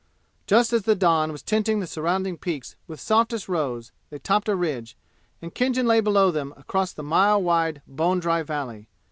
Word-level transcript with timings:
Just 0.47 0.73
as 0.73 0.81
the 0.81 0.95
dawn 0.95 1.31
was 1.31 1.43
tinting 1.43 1.79
the 1.79 1.85
surrounding 1.85 2.35
peaks 2.35 2.75
with 2.87 2.99
softest 2.99 3.47
rose 3.47 3.91
they 4.09 4.17
topped 4.17 4.49
a 4.49 4.55
ridge, 4.55 4.97
and 5.43 5.53
Khinjan 5.53 5.85
lay 5.85 5.99
below 6.01 6.31
them 6.31 6.55
across 6.57 6.91
the 6.91 7.03
mile 7.03 7.39
wide 7.39 7.83
bone 7.85 8.19
dry 8.19 8.41
valley. 8.41 8.87